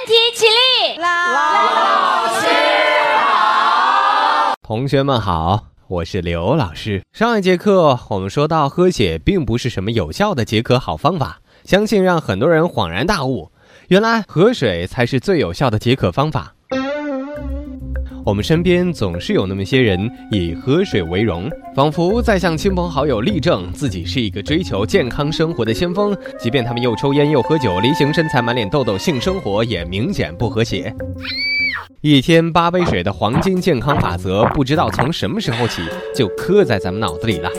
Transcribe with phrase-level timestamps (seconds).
[0.00, 0.98] 全体起立。
[0.98, 1.08] 老
[2.40, 2.46] 师
[3.18, 7.02] 好，同学们好，我是刘老师。
[7.12, 13.52] 上一节课我们说到，喝血并不是什么有效的解渴好方法，相信让很多人恍然大悟，
[13.88, 16.54] 原来喝水才是最有效的解渴方法。
[18.30, 26.16] 我们身边总是有那么些人以喝水为荣，仿佛在向亲朋好友力证自己是一个追求健康生活的先锋。
[26.38, 30.94] 即便他们又抽烟又喝酒，梨形身材、满脸痘痘，性生活也明显不和谐。
[32.02, 35.82] 一天八杯水的黄金健康法则，不知道从什么时候起
[36.14, 37.50] 就刻在咱们脑子里了。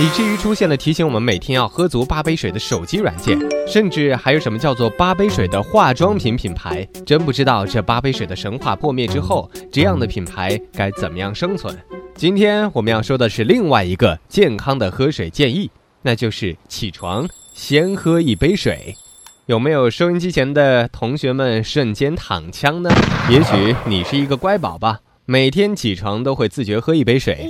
[0.00, 6.88] 以至于出现了提醒我们每天要喝足八杯水的手机软件，甚至还有什么叫做八杯水的化妆品品牌。
[7.04, 11.76] 真不知道这八杯水的神话破灭之后，这样的品牌该怎么样生存？
[12.14, 18.96] 今天我们要说的是另外一个健康的喝水建议，那就是起床先喝一杯水。
[19.44, 22.90] 有没有收音机前的同学们瞬间躺枪呢？
[23.28, 24.96] 也许你是一个乖宝宝，
[25.26, 27.46] 每天起床都会自觉喝一杯水。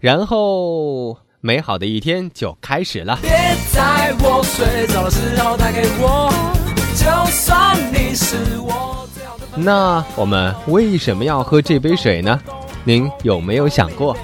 [0.00, 3.18] 然后，美好的一天就开始了。
[3.22, 3.30] 别
[3.72, 6.30] 在我睡着的时候打给我，
[6.94, 9.08] 就算你是我
[9.56, 12.38] 那我们为什么要喝这杯水呢？
[12.84, 14.14] 您有没有想过？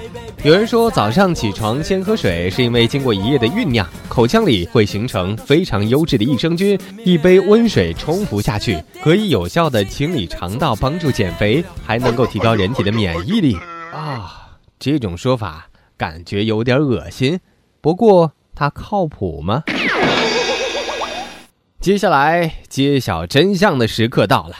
[0.43, 13.57] 有人说早上起床先喝水，是因为经过一夜的酝酿，口腔里会形成非常优质的益生菌，一杯温水冲服下去，可以有效的清理肠道，帮助减肥，还能够提高人体的免疫力
[13.91, 14.49] 啊。
[14.79, 17.39] 这种说法感觉有点恶心，
[17.81, 19.63] 不过它靠谱吗？
[21.79, 24.55] 接下来揭晓真相的时刻到了。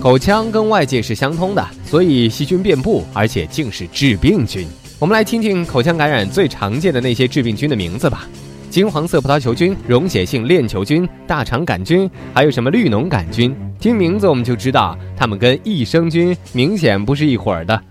[0.00, 4.66] 口腔跟外界是相通的，所以细菌遍布，而且竟是致病菌。
[4.98, 8.26] 我们来听听口腔感染最常见的那些致病菌的名字吧：
[8.68, 13.56] 金黄色葡萄球菌、溶血性链球菌、大肠杆菌，还有什么绿脓杆菌。
[13.78, 17.82] 听名字我们就知道，它们跟益生菌明显不是一伙儿的。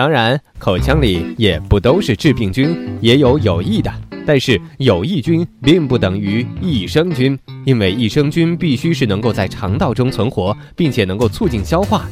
[0.00, 3.92] 当然，口腔里也不都是致病菌，也有有益的。
[4.24, 12.06] 但是有益菌并不等于益生菌，因为益生菌必须是能够在肠道中存活，并且能够促进消化。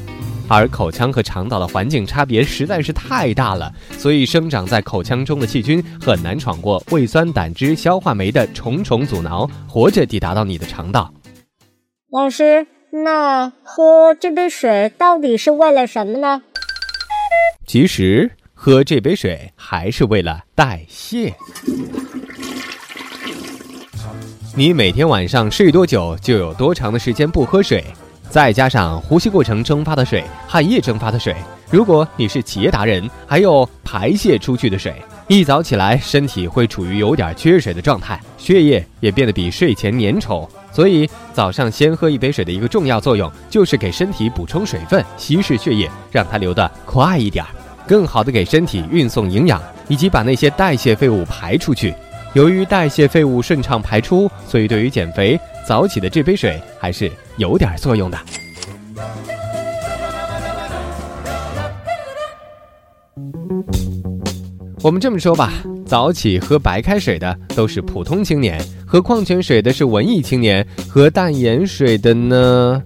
[0.48, 11.10] 而口腔和肠道的环境差别实在是太大了，所以生长在口腔中的细菌很难闯过胃酸、胆汁、消化酶的重重阻挠，活着抵达到你的肠道。
[12.10, 16.42] 老师，那喝这杯水到底是为了什么呢？
[17.68, 21.34] 其实喝这杯水还是为了代谢。
[24.56, 27.84] 你每天晚上睡多久，就有多长的时间不喝水，
[28.30, 31.36] 再加上呼吸过程蒸发的水、汗液蒸发的水，
[31.70, 34.94] 如果你是企业达人，还有排泄出去的水。
[35.28, 40.48] 一早起来，身体会处于有点缺水的状态，血液也变得比睡前粘稠。
[40.72, 47.50] 所以早上先喝一杯水的一个重要作用，就是给身体补充水分，稀释血液，让它流得快一点儿，
[47.88, 51.94] 更好的给身体运送营养，以及把那些代谢废物排出去。
[52.34, 58.18] 由于代谢废物顺畅排出，所以对于减肥，早起的这杯水还是有点作用的。
[64.82, 65.52] 我们这么说吧，
[65.86, 72.80] 早起喝白开水的都是普通青年，喝矿泉水的是文艺青年，喝淡盐水的呢，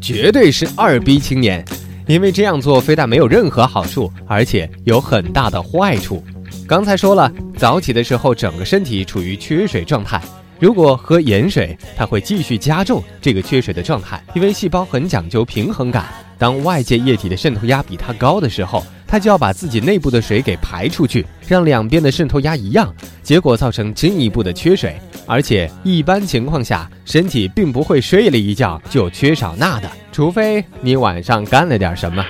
[0.00, 1.64] 绝对是二逼青年。
[2.10, 6.24] 因为这样做非但没有任何好处，而且有很大的坏处。
[6.66, 10.20] 刚才说了，早起的时候整个身体处于缺水状态，
[10.58, 16.06] 如果喝盐水，它会继续加重这个缺水的状态，因为细胞很讲究平衡感。
[16.36, 22.92] 当外界液体的渗透压比它高的时候，它就要把自己内部的水给排出去，让两边的渗透压一样，
[23.22, 24.96] 结果造成进一步的缺水。
[25.26, 32.24] 而且一般情况下，身体并不会睡了一觉就缺少钠的，除非你晚上干了点什么。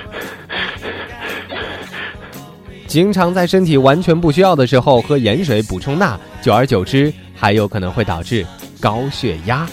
[2.87, 8.45] 经常在身体完全不需要的时候喝盐水补充钠，久而久之还有可能会导致
[8.79, 9.65] 高血压。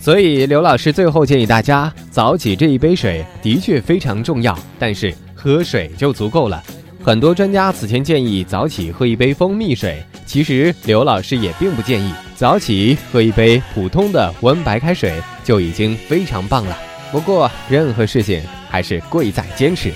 [0.00, 6.62] 所以，刘老师最后建议大家，早起这一杯水的确非常重要，但是喝水就足够了。
[7.04, 16.76] 很多专家此前建议早起喝一杯蜂蜜水，其实刘老师也并不建议，早起喝一杯普通的温白开水就已经非常棒了。
[17.10, 19.92] 不过，任何事情还是贵在坚持。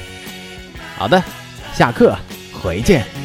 [0.97, 1.23] 好的，
[1.75, 2.17] 下课，
[2.53, 3.22] 回见。